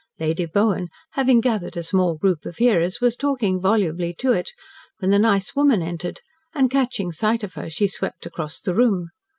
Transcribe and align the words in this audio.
Lady 0.19 0.47
Bowen, 0.47 0.87
having 1.11 1.39
gathered 1.39 1.77
a 1.77 1.83
small 1.83 2.15
group 2.17 2.47
of 2.47 2.55
hearers, 2.57 2.99
was 3.01 3.15
talking 3.15 3.61
volubly 3.61 4.15
to 4.15 4.31
it, 4.31 4.49
when 4.97 5.11
the 5.11 5.19
nice 5.19 5.55
woman 5.55 5.83
entered, 5.83 6.21
and, 6.55 6.71
catching 6.71 7.11
sight 7.11 7.43
of 7.43 7.53
her, 7.53 7.69
she 7.69 7.87
swept 7.87 8.25
across 8.25 8.59
the 8.59 8.73
room. 8.73 9.09